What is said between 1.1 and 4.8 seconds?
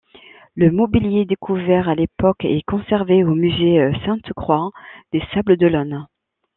découvert à l'époque est conservé au Musée Sainte-Croix